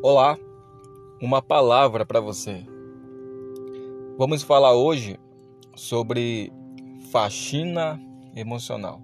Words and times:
Olá, 0.00 0.38
uma 1.20 1.42
palavra 1.42 2.06
para 2.06 2.20
você. 2.20 2.64
Vamos 4.16 4.44
falar 4.44 4.72
hoje 4.72 5.18
sobre 5.74 6.52
faxina 7.10 8.00
emocional. 8.36 9.02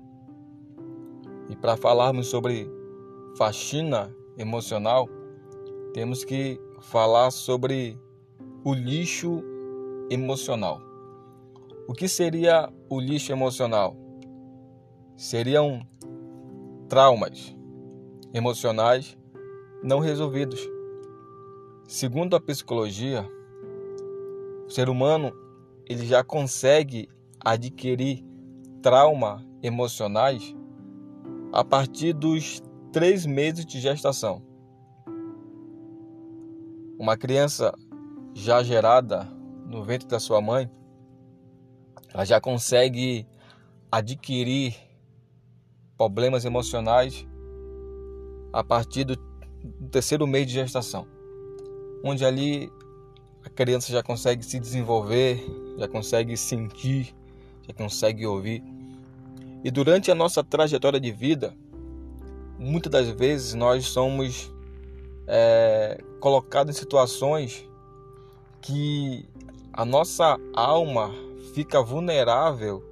E 1.51 1.57
para 1.57 1.77
falarmos 1.77 2.29
sobre 2.29 2.71
faxina 3.37 4.15
emocional, 4.39 5.09
temos 5.93 6.25
que 6.25 6.61
falar 6.81 7.33
sobre 7.33 7.99
o 8.63 8.73
lixo 8.73 9.43
emocional. 10.09 10.81
O 11.89 11.93
que 11.93 12.07
seria 12.07 12.73
o 12.89 13.01
lixo 13.01 13.33
emocional? 13.33 13.97
Seriam 15.17 15.85
traumas 16.89 17.53
emocionais 18.33 19.19
não 19.83 19.99
resolvidos. 19.99 20.75
Segundo 21.87 22.35
a 22.35 22.41
psicologia, 22.41 23.29
o 24.67 24.71
ser 24.71 24.89
humano 24.89 25.33
ele 25.87 26.07
já 26.07 26.25
consegue 26.25 27.09
adquirir 27.39 28.25
trauma 28.83 29.47
emocionais 29.63 30.55
a 31.53 31.63
partir 31.63 32.15
dos 32.15 32.63
três 32.91 33.27
meses 33.27 33.67
de 33.67 33.81
gestação. 33.81 34.43
Uma 36.99 37.17
criança 37.17 37.73
já 38.33 38.63
gerada 38.63 39.29
no 39.67 39.85
ventre 39.85 40.09
da 40.09 40.19
sua 40.19 40.41
mãe, 40.41 40.71
ela 42.13 42.25
já 42.25 42.41
consegue 42.41 43.27
adquirir 43.91 44.75
problemas 45.97 46.45
emocionais 46.45 47.27
a 48.53 48.65
partir 48.65 49.05
do 49.05 49.17
terceiro 49.91 50.27
mês 50.27 50.47
de 50.47 50.55
gestação, 50.55 51.07
onde 52.05 52.23
ali 52.23 52.71
a 53.43 53.49
criança 53.49 53.91
já 53.91 54.03
consegue 54.03 54.45
se 54.45 54.61
desenvolver, 54.61 55.43
já 55.79 55.89
consegue 55.89 56.37
sentir, 56.37 57.15
já 57.67 57.73
consegue 57.73 58.27
ouvir. 58.27 58.63
E 59.65 59.71
durante 59.71 60.11
a 60.11 60.15
nossa 60.15 60.45
trajetória 60.45 61.01
de 61.01 61.11
vida, 61.11 61.57
muitas 62.59 62.93
das 62.93 63.09
vezes 63.09 63.55
nós 63.55 63.87
somos 63.87 64.53
é, 65.27 65.99
colocados 66.21 66.77
em 66.77 66.79
situações 66.79 67.67
que 68.61 69.27
a 69.73 69.87
nossa 69.87 70.39
alma 70.53 71.11
fica 71.55 71.83
vulnerável 71.83 72.85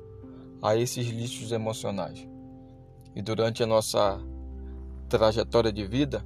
a 0.63 0.75
esses 0.75 1.07
lixos 1.07 1.53
emocionais. 1.53 2.27
E 3.15 3.21
durante 3.21 3.63
a 3.63 3.67
nossa 3.67 4.19
trajetória 5.07 5.71
de 5.71 5.87
vida, 5.87 6.25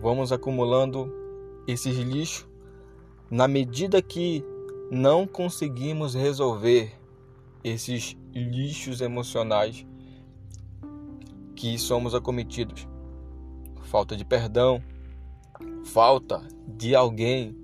vamos 0.00 0.32
acumulando 0.32 1.21
esses 1.66 1.96
lixos 1.96 2.46
na 3.30 3.48
medida 3.48 4.02
que 4.02 4.44
não 4.90 5.26
conseguimos 5.26 6.14
resolver 6.14 6.92
esses 7.64 8.14
lixos 8.34 9.00
emocionais 9.00 9.86
que 11.56 11.78
somos 11.78 12.14
acometidos. 12.14 12.86
Falta 13.84 14.14
de 14.16 14.24
perdão, 14.24 14.82
falta 15.84 16.46
de 16.66 16.94
alguém 16.94 17.56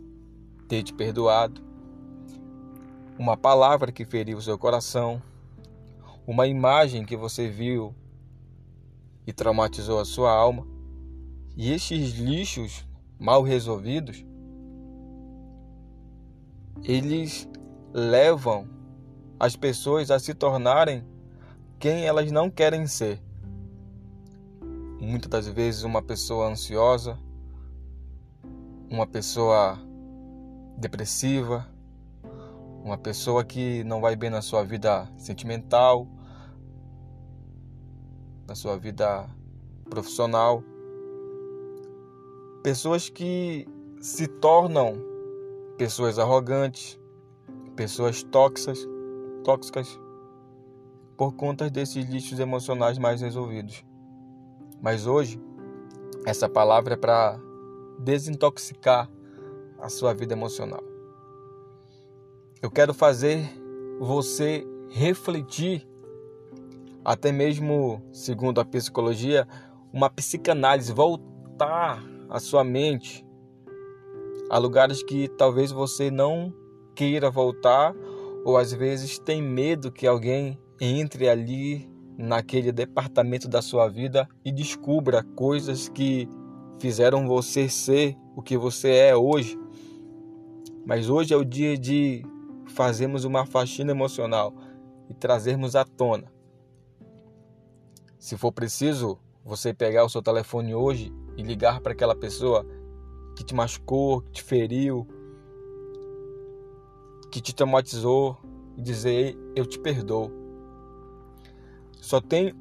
ter 0.68 0.82
te 0.82 0.94
perdoado, 0.94 1.60
uma 3.18 3.36
palavra 3.36 3.92
que 3.92 4.04
feriu 4.04 4.38
o 4.38 4.42
seu 4.42 4.56
coração, 4.56 5.20
uma 6.26 6.46
imagem 6.46 7.04
que 7.04 7.16
você 7.16 7.48
viu 7.48 7.94
e 9.26 9.32
traumatizou 9.34 10.00
a 10.00 10.04
sua 10.06 10.32
alma. 10.32 10.66
E 11.56 11.72
estes 11.72 12.18
lixos 12.18 12.87
mal 13.18 13.42
resolvidos, 13.42 14.24
eles 16.84 17.48
levam 17.92 18.68
as 19.38 19.56
pessoas 19.56 20.10
a 20.10 20.18
se 20.18 20.34
tornarem 20.34 21.04
quem 21.78 22.04
elas 22.04 22.30
não 22.30 22.50
querem 22.50 22.86
ser. 22.86 23.20
Muitas 25.00 25.30
das 25.30 25.48
vezes 25.48 25.84
uma 25.84 26.02
pessoa 26.02 26.48
ansiosa, 26.48 27.18
uma 28.90 29.06
pessoa 29.06 29.78
depressiva, 30.76 31.66
uma 32.84 32.96
pessoa 32.96 33.44
que 33.44 33.84
não 33.84 34.00
vai 34.00 34.16
bem 34.16 34.30
na 34.30 34.42
sua 34.42 34.64
vida 34.64 35.08
sentimental, 35.16 36.06
na 38.46 38.54
sua 38.54 38.78
vida 38.78 39.28
profissional. 39.90 40.62
Pessoas 42.62 43.08
que 43.08 43.66
se 44.00 44.26
tornam 44.26 44.94
pessoas 45.76 46.18
arrogantes, 46.18 46.98
pessoas 47.76 48.22
tóxicas, 48.24 48.86
tóxicas 49.44 50.00
por 51.16 51.34
conta 51.34 51.70
desses 51.70 52.08
lixos 52.08 52.40
emocionais 52.40 52.98
mais 52.98 53.20
resolvidos. 53.20 53.84
Mas 54.82 55.06
hoje 55.06 55.40
essa 56.26 56.48
palavra 56.48 56.94
é 56.94 56.96
para 56.96 57.38
desintoxicar 58.00 59.08
a 59.80 59.88
sua 59.88 60.12
vida 60.12 60.34
emocional. 60.34 60.82
Eu 62.60 62.70
quero 62.70 62.92
fazer 62.92 63.48
você 64.00 64.66
refletir, 64.90 65.88
até 67.04 67.30
mesmo, 67.30 68.02
segundo 68.12 68.60
a 68.60 68.64
psicologia, 68.64 69.46
uma 69.92 70.10
psicanálise, 70.10 70.92
voltar 70.92 72.02
a 72.28 72.38
sua 72.38 72.62
mente 72.62 73.26
a 74.50 74.58
lugares 74.58 75.02
que 75.02 75.28
talvez 75.28 75.70
você 75.70 76.10
não 76.10 76.52
queira 76.94 77.30
voltar 77.30 77.94
ou 78.44 78.56
às 78.56 78.72
vezes 78.72 79.18
tem 79.18 79.42
medo 79.42 79.92
que 79.92 80.06
alguém 80.06 80.58
entre 80.80 81.28
ali 81.28 81.90
naquele 82.16 82.72
departamento 82.72 83.46
da 83.46 83.60
sua 83.60 83.88
vida 83.88 84.28
e 84.44 84.50
descubra 84.50 85.22
coisas 85.22 85.88
que 85.88 86.28
fizeram 86.78 87.26
você 87.28 87.68
ser 87.68 88.16
o 88.34 88.42
que 88.42 88.56
você 88.56 88.90
é 88.90 89.16
hoje. 89.16 89.58
Mas 90.86 91.10
hoje 91.10 91.34
é 91.34 91.36
o 91.36 91.44
dia 91.44 91.76
de 91.76 92.24
fazermos 92.66 93.24
uma 93.24 93.44
faxina 93.44 93.90
emocional 93.90 94.54
e 95.10 95.14
trazermos 95.14 95.76
à 95.76 95.84
tona. 95.84 96.32
Se 98.18 98.36
for 98.36 98.52
preciso, 98.52 99.18
você 99.44 99.74
pegar 99.74 100.04
o 100.04 100.08
seu 100.08 100.22
telefone 100.22 100.74
hoje 100.74 101.12
e 101.38 101.42
ligar 101.42 101.80
para 101.80 101.92
aquela 101.92 102.16
pessoa 102.16 102.66
que 103.36 103.44
te 103.44 103.54
machucou, 103.54 104.20
que 104.22 104.32
te 104.32 104.42
feriu, 104.42 105.06
que 107.30 107.40
te 107.40 107.54
traumatizou 107.54 108.36
e 108.76 108.82
dizer: 108.82 109.38
Eu 109.54 109.64
te 109.64 109.78
perdoo. 109.78 110.32
Só 111.92 112.20
tem 112.20 112.52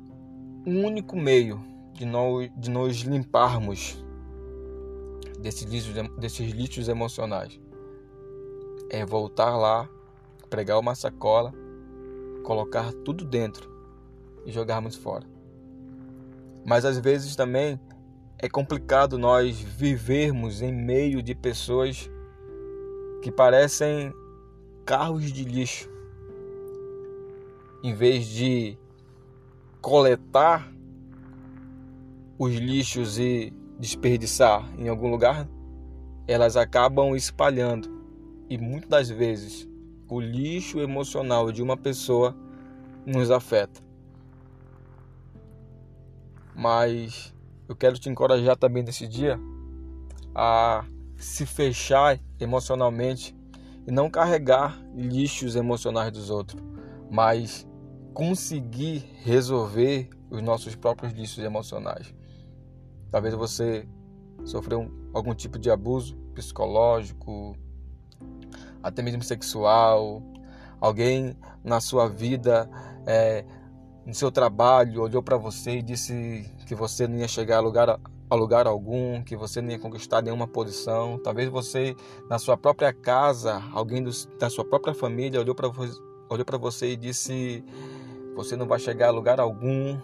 um 0.66 0.86
único 0.86 1.16
meio 1.18 1.60
de 1.94 2.06
nós, 2.06 2.52
de 2.56 2.70
nós 2.70 2.98
limparmos 2.98 3.98
desses 5.40 5.64
lixos, 5.64 5.94
desses 6.20 6.52
lixos 6.52 6.88
emocionais. 6.88 7.60
É 8.92 9.04
voltar 9.04 9.58
lá, 9.58 9.90
pregar 10.52 10.80
uma 10.80 10.94
sacola, 10.94 11.52
colocar 12.44 12.94
tudo 13.04 13.26
dentro 13.26 13.70
e 14.46 14.52
jogarmos 14.52 14.96
fora. 14.96 15.26
Mas 16.64 16.86
às 16.86 17.00
vezes 17.00 17.36
também 17.36 17.80
é 18.40 18.48
complicado 18.48 19.18
nós 19.18 19.59
vivermos 19.59 20.62
em 20.62 20.72
meio 20.72 21.24
de 21.24 21.34
pessoas 21.34 22.09
que 23.24 23.31
parecem 23.31 24.14
carros 24.86 25.31
de 25.31 25.44
lixo. 25.44 25.90
Em 27.84 27.96
vez 27.96 28.28
de 28.28 28.78
coletar 29.81 30.72
os 32.38 32.54
lixos 32.54 33.18
e 33.18 33.51
desperdiçar 33.80 34.72
em 34.78 34.88
algum 34.88 35.10
lugar, 35.10 35.48
elas 36.28 36.56
acabam 36.56 37.16
espalhando. 37.16 37.89
E 38.50 38.57
muitas 38.57 38.89
das 38.89 39.10
vezes 39.10 39.68
o 40.07 40.22
lixo 40.22 40.80
emocional 40.80 41.51
de 41.51 41.63
uma 41.63 41.75
pessoa 41.75 42.36
nos 43.04 43.31
afeta. 43.31 43.81
Mas 46.56 47.34
eu 47.68 47.75
quero 47.75 47.98
te 47.98 48.10
encorajar 48.10 48.56
também 48.56 48.84
nesse 48.84 49.08
dia 49.08 49.40
a 50.34 50.86
se 51.16 51.46
fechar 51.46 52.19
emocionalmente 52.40 53.36
e 53.88 53.92
não 53.92 54.10
carregar 54.10 54.80
lixos 54.96 55.56
emocionais 55.56 56.12
dos 56.12 56.30
outros, 56.30 56.62
mas 57.10 57.68
conseguir 58.14 59.06
resolver 59.24 60.10
os 60.30 60.42
nossos 60.42 60.75
próprios 60.75 61.14
lixos 61.14 61.44
emocionais. 61.44 62.14
Talvez 63.10 63.34
você 63.34 63.88
sofreu 64.46 64.92
algum 65.13 65.34
tipo 65.34 65.58
de 65.58 65.70
abuso 65.70 66.16
psicológico, 66.34 67.56
até 68.84 69.02
mesmo 69.02 69.24
sexual. 69.24 70.22
Alguém 70.80 71.36
na 71.63 71.80
sua 71.80 72.08
vida, 72.08 72.70
é, 73.06 73.44
no 74.07 74.13
seu 74.13 74.31
trabalho, 74.31 75.01
olhou 75.01 75.21
para 75.21 75.36
você 75.36 75.80
e 75.80 75.81
disse 75.81 76.50
que 76.65 76.74
você 76.74 77.06
não 77.06 77.18
ia 77.18 77.27
chegar 77.27 77.57
a 77.57 77.59
lugar 77.59 78.00
a 78.30 78.36
lugar 78.36 78.65
algum, 78.65 79.21
que 79.21 79.36
você 79.36 79.62
nem 79.62 79.75
ia 79.75 79.81
conquistar 79.81 80.21
nenhuma 80.21 80.48
posição. 80.48 81.19
Talvez 81.21 81.50
você, 81.50 81.94
na 82.30 82.39
sua 82.39 82.57
própria 82.57 82.94
casa, 82.94 83.62
alguém 83.74 84.01
do, 84.01 84.12
da 84.39 84.50
sua 84.50 84.63
própria 84.63 84.94
família 84.94 85.42
olhou 85.42 85.54
para 85.54 85.68
olhou 86.30 86.45
você 86.59 86.92
e 86.92 86.95
disse: 86.95 87.65
Você 88.33 88.56
não 88.56 88.65
vai 88.65 88.80
chegar 88.80 89.09
a 89.09 89.12
lugar 89.12 89.42
algum, 89.42 90.00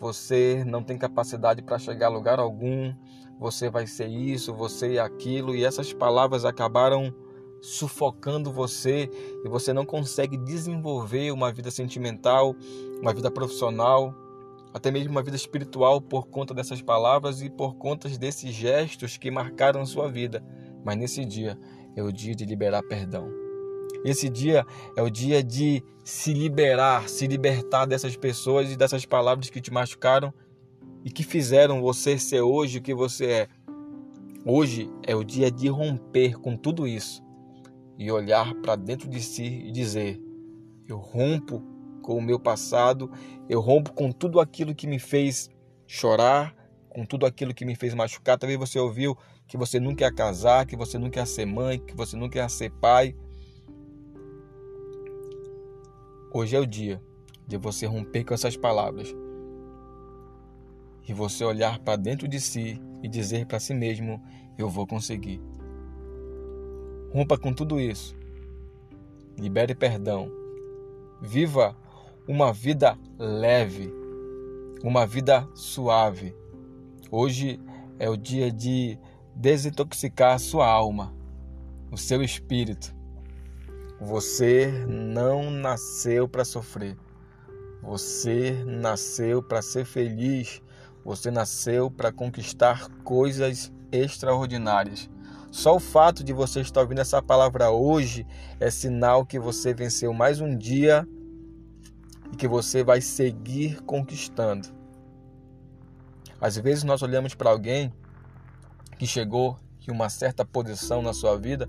você 0.00 0.64
não 0.66 0.82
tem 0.82 0.96
capacidade 0.96 1.60
para 1.60 1.78
chegar 1.78 2.06
a 2.06 2.10
lugar 2.10 2.38
algum, 2.38 2.94
você 3.38 3.68
vai 3.68 3.86
ser 3.86 4.08
isso, 4.08 4.54
você 4.54 4.96
é 4.96 4.98
aquilo, 4.98 5.54
e 5.54 5.62
essas 5.62 5.92
palavras 5.92 6.46
acabaram 6.46 7.14
sufocando 7.66 8.52
você 8.52 9.10
e 9.44 9.48
você 9.48 9.72
não 9.72 9.84
consegue 9.84 10.36
desenvolver 10.36 11.32
uma 11.32 11.52
vida 11.52 11.68
sentimental, 11.68 12.54
uma 13.00 13.12
vida 13.12 13.28
profissional, 13.28 14.14
até 14.72 14.88
mesmo 14.90 15.10
uma 15.10 15.22
vida 15.22 15.36
espiritual 15.36 16.00
por 16.00 16.28
conta 16.28 16.54
dessas 16.54 16.80
palavras 16.80 17.42
e 17.42 17.50
por 17.50 17.74
conta 17.74 18.08
desses 18.08 18.54
gestos 18.54 19.16
que 19.16 19.32
marcaram 19.32 19.84
sua 19.84 20.08
vida. 20.08 20.44
Mas 20.84 20.96
nesse 20.96 21.24
dia 21.24 21.58
é 21.96 22.02
o 22.02 22.12
dia 22.12 22.36
de 22.36 22.44
liberar 22.44 22.84
perdão. 22.84 23.28
Esse 24.04 24.28
dia 24.28 24.64
é 24.96 25.02
o 25.02 25.10
dia 25.10 25.42
de 25.42 25.82
se 26.04 26.32
liberar, 26.32 27.08
se 27.08 27.26
libertar 27.26 27.84
dessas 27.84 28.16
pessoas 28.16 28.70
e 28.70 28.76
dessas 28.76 29.04
palavras 29.04 29.50
que 29.50 29.60
te 29.60 29.72
machucaram 29.72 30.32
e 31.04 31.10
que 31.10 31.24
fizeram 31.24 31.80
você 31.80 32.16
ser 32.16 32.42
hoje 32.42 32.78
o 32.78 32.82
que 32.82 32.94
você 32.94 33.26
é. 33.26 33.48
Hoje 34.44 34.88
é 35.02 35.16
o 35.16 35.24
dia 35.24 35.50
de 35.50 35.66
romper 35.66 36.38
com 36.38 36.56
tudo 36.56 36.86
isso 36.86 37.25
e 37.98 38.10
olhar 38.10 38.54
para 38.56 38.76
dentro 38.76 39.08
de 39.08 39.20
si 39.20 39.44
e 39.44 39.72
dizer: 39.72 40.20
Eu 40.86 40.98
rompo 40.98 41.62
com 42.02 42.16
o 42.16 42.22
meu 42.22 42.38
passado, 42.38 43.10
eu 43.48 43.60
rompo 43.60 43.92
com 43.92 44.12
tudo 44.12 44.40
aquilo 44.40 44.74
que 44.74 44.86
me 44.86 44.98
fez 44.98 45.50
chorar, 45.86 46.54
com 46.88 47.04
tudo 47.04 47.26
aquilo 47.26 47.54
que 47.54 47.64
me 47.64 47.74
fez 47.74 47.94
machucar. 47.94 48.38
Talvez 48.38 48.58
você 48.58 48.78
ouviu 48.78 49.16
que 49.46 49.56
você 49.56 49.78
nunca 49.80 50.04
ia 50.04 50.12
casar, 50.12 50.66
que 50.66 50.76
você 50.76 50.98
nunca 50.98 51.20
ia 51.20 51.26
ser 51.26 51.46
mãe, 51.46 51.78
que 51.78 51.96
você 51.96 52.16
nunca 52.16 52.38
ia 52.38 52.48
ser 52.48 52.70
pai. 52.70 53.14
Hoje 56.32 56.56
é 56.56 56.60
o 56.60 56.66
dia 56.66 57.00
de 57.46 57.56
você 57.56 57.86
romper 57.86 58.24
com 58.24 58.34
essas 58.34 58.56
palavras 58.56 59.14
e 61.08 61.12
você 61.12 61.44
olhar 61.44 61.78
para 61.78 61.96
dentro 61.96 62.26
de 62.26 62.40
si 62.40 62.80
e 63.02 63.08
dizer 63.08 63.46
para 63.46 63.60
si 63.60 63.72
mesmo: 63.72 64.20
Eu 64.58 64.68
vou 64.68 64.86
conseguir. 64.86 65.40
Rompa 67.12 67.38
com 67.38 67.52
tudo 67.52 67.80
isso. 67.80 68.16
Libere 69.38 69.74
perdão. 69.74 70.30
Viva 71.22 71.76
uma 72.28 72.52
vida 72.52 72.98
leve, 73.18 73.92
uma 74.82 75.06
vida 75.06 75.48
suave. 75.54 76.34
Hoje 77.10 77.60
é 77.98 78.10
o 78.10 78.16
dia 78.16 78.50
de 78.50 78.98
desintoxicar 79.34 80.34
a 80.34 80.38
sua 80.38 80.66
alma, 80.66 81.14
o 81.90 81.96
seu 81.96 82.22
espírito. 82.22 82.94
Você 84.00 84.70
não 84.86 85.50
nasceu 85.50 86.28
para 86.28 86.44
sofrer. 86.44 86.96
Você 87.82 88.64
nasceu 88.66 89.42
para 89.42 89.62
ser 89.62 89.84
feliz. 89.84 90.60
Você 91.04 91.30
nasceu 91.30 91.90
para 91.90 92.12
conquistar 92.12 92.90
coisas 93.04 93.72
extraordinárias. 93.92 95.08
Só 95.56 95.74
o 95.74 95.80
fato 95.80 96.22
de 96.22 96.34
você 96.34 96.60
estar 96.60 96.82
ouvindo 96.82 97.00
essa 97.00 97.22
palavra 97.22 97.70
hoje 97.70 98.26
é 98.60 98.70
sinal 98.70 99.24
que 99.24 99.38
você 99.38 99.72
venceu 99.72 100.12
mais 100.12 100.38
um 100.38 100.54
dia 100.54 101.08
e 102.30 102.36
que 102.36 102.46
você 102.46 102.84
vai 102.84 103.00
seguir 103.00 103.82
conquistando. 103.84 104.68
Às 106.38 106.58
vezes 106.58 106.84
nós 106.84 107.00
olhamos 107.00 107.34
para 107.34 107.48
alguém 107.48 107.90
que 108.98 109.06
chegou 109.06 109.56
em 109.88 109.90
uma 109.90 110.10
certa 110.10 110.44
posição 110.44 111.00
na 111.00 111.14
sua 111.14 111.38
vida 111.38 111.66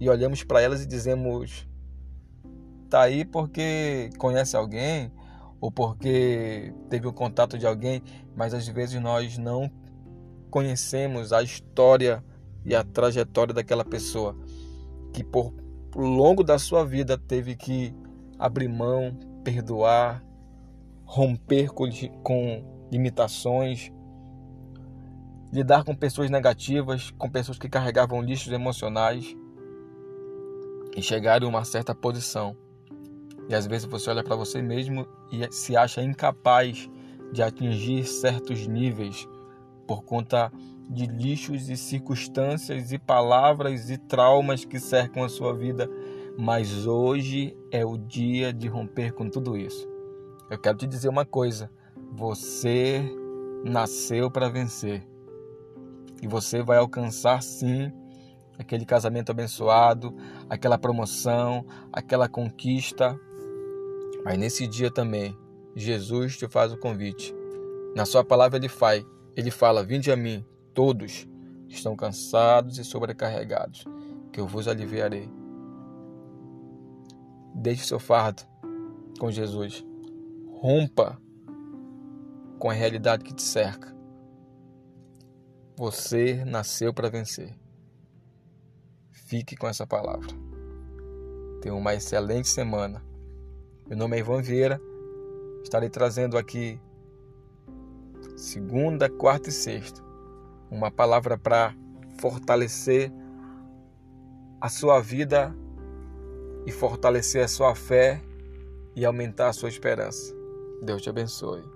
e 0.00 0.08
olhamos 0.08 0.42
para 0.42 0.62
elas 0.62 0.82
e 0.82 0.86
dizemos: 0.86 1.68
tá 2.88 3.02
aí 3.02 3.22
porque 3.22 4.08
conhece 4.16 4.56
alguém 4.56 5.12
ou 5.60 5.70
porque 5.70 6.72
teve 6.88 7.06
um 7.06 7.12
contato 7.12 7.58
de 7.58 7.66
alguém, 7.66 8.02
mas 8.34 8.54
às 8.54 8.66
vezes 8.66 8.98
nós 8.98 9.36
não 9.36 9.70
conhecemos 10.50 11.34
a 11.34 11.42
história 11.42 12.24
e 12.66 12.74
a 12.74 12.82
trajetória 12.82 13.54
daquela 13.54 13.84
pessoa 13.84 14.36
que 15.12 15.22
por 15.22 15.54
longo 15.94 16.42
da 16.42 16.58
sua 16.58 16.84
vida 16.84 17.16
teve 17.16 17.54
que 17.54 17.94
abrir 18.38 18.68
mão, 18.68 19.16
perdoar, 19.42 20.22
romper 21.04 21.68
com, 21.68 21.88
com 22.22 22.86
limitações, 22.90 23.90
lidar 25.52 25.84
com 25.84 25.94
pessoas 25.94 26.28
negativas, 26.28 27.12
com 27.12 27.30
pessoas 27.30 27.58
que 27.58 27.68
carregavam 27.68 28.20
lixos 28.20 28.52
emocionais 28.52 29.34
e 30.94 31.00
chegar 31.00 31.42
em 31.42 31.46
uma 31.46 31.64
certa 31.64 31.94
posição. 31.94 32.56
E 33.48 33.54
às 33.54 33.66
vezes 33.66 33.86
você 33.86 34.10
olha 34.10 34.24
para 34.24 34.34
você 34.34 34.60
mesmo 34.60 35.06
e 35.30 35.50
se 35.52 35.76
acha 35.76 36.02
incapaz 36.02 36.90
de 37.32 37.42
atingir 37.42 38.04
certos 38.04 38.66
níveis 38.66 39.26
por 39.86 40.02
conta 40.02 40.52
de 40.88 41.06
lixos 41.06 41.68
e 41.68 41.76
circunstâncias 41.76 42.92
e 42.92 42.98
palavras 42.98 43.90
e 43.90 43.98
traumas 43.98 44.64
que 44.64 44.78
cercam 44.78 45.24
a 45.24 45.28
sua 45.28 45.52
vida, 45.52 45.90
mas 46.38 46.86
hoje 46.86 47.56
é 47.70 47.84
o 47.84 47.96
dia 47.96 48.52
de 48.52 48.68
romper 48.68 49.12
com 49.12 49.28
tudo 49.28 49.56
isso. 49.56 49.88
Eu 50.50 50.58
quero 50.58 50.78
te 50.78 50.86
dizer 50.86 51.08
uma 51.08 51.24
coisa: 51.24 51.70
você 52.12 53.02
nasceu 53.64 54.30
para 54.30 54.48
vencer. 54.48 55.06
E 56.22 56.26
você 56.26 56.62
vai 56.62 56.78
alcançar 56.78 57.42
sim 57.42 57.92
aquele 58.58 58.86
casamento 58.86 59.30
abençoado, 59.30 60.14
aquela 60.48 60.78
promoção, 60.78 61.66
aquela 61.92 62.28
conquista. 62.28 63.18
Mas 64.24 64.38
nesse 64.38 64.66
dia 64.66 64.90
também, 64.90 65.36
Jesus 65.74 66.36
te 66.36 66.48
faz 66.48 66.72
o 66.72 66.78
convite. 66.78 67.34
Na 67.94 68.04
sua 68.06 68.24
palavra 68.24 68.56
ele 68.56 68.68
faz, 68.68 69.04
ele 69.36 69.50
fala: 69.50 69.84
"Vinde 69.84 70.10
a 70.10 70.16
mim, 70.16 70.44
todos 70.76 71.26
estão 71.66 71.96
cansados 71.96 72.78
e 72.78 72.84
sobrecarregados, 72.84 73.86
que 74.30 74.38
eu 74.38 74.46
vos 74.46 74.68
aliviarei. 74.68 75.26
Deixe 77.54 77.86
seu 77.86 77.98
fardo 77.98 78.42
com 79.18 79.30
Jesus. 79.30 79.82
Rompa 80.60 81.18
com 82.58 82.68
a 82.68 82.74
realidade 82.74 83.24
que 83.24 83.34
te 83.34 83.42
cerca. 83.42 83.96
Você 85.78 86.44
nasceu 86.44 86.92
para 86.92 87.08
vencer. 87.08 87.58
Fique 89.10 89.56
com 89.56 89.66
essa 89.66 89.86
palavra. 89.86 90.28
Tenha 91.62 91.74
uma 91.74 91.94
excelente 91.94 92.48
semana. 92.48 93.02
Meu 93.88 93.96
nome 93.96 94.16
é 94.16 94.20
Ivan 94.20 94.42
Vieira. 94.42 94.78
Estarei 95.62 95.88
trazendo 95.88 96.36
aqui 96.36 96.78
segunda, 98.36 99.08
quarta 99.08 99.48
e 99.48 99.52
sexta 99.52 100.05
uma 100.70 100.90
palavra 100.90 101.38
para 101.38 101.74
fortalecer 102.18 103.12
a 104.60 104.68
sua 104.68 105.00
vida 105.00 105.54
e 106.66 106.72
fortalecer 106.72 107.44
a 107.44 107.48
sua 107.48 107.74
fé 107.74 108.22
e 108.94 109.04
aumentar 109.04 109.48
a 109.48 109.52
sua 109.52 109.68
esperança. 109.68 110.34
Deus 110.82 111.02
te 111.02 111.10
abençoe. 111.10 111.75